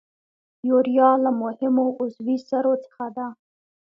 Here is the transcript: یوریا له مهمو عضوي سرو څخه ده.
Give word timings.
یوریا 0.67 1.09
له 1.23 1.31
مهمو 1.41 1.85
عضوي 2.01 2.37
سرو 2.47 2.73
څخه 2.85 3.05
ده. 3.15 3.27